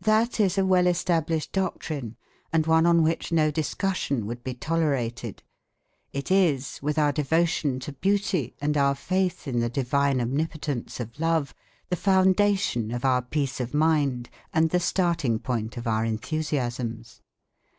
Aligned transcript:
That 0.00 0.40
is 0.40 0.56
a 0.56 0.64
well 0.64 0.86
established 0.86 1.52
doctrine 1.52 2.16
and 2.54 2.66
one 2.66 2.86
on 2.86 3.02
which 3.02 3.30
no 3.30 3.50
discussion 3.50 4.24
would 4.24 4.42
be 4.42 4.54
tolerated. 4.54 5.42
It 6.10 6.30
is, 6.30 6.80
with 6.80 6.98
our 6.98 7.12
devotion 7.12 7.78
to 7.80 7.92
beauty 7.92 8.56
and 8.62 8.78
our 8.78 8.94
faith 8.94 9.46
in 9.46 9.60
the 9.60 9.68
divine 9.68 10.22
omnipotence 10.22 11.00
of 11.00 11.20
love, 11.20 11.54
the 11.90 11.96
foundation 11.96 12.90
of 12.92 13.04
our 13.04 13.20
peace 13.20 13.60
of 13.60 13.74
mind 13.74 14.30
and 14.54 14.70
the 14.70 14.80
starting 14.80 15.38
point 15.38 15.76
of 15.76 15.86
our 15.86 16.02
enthusiasms. 16.06 17.20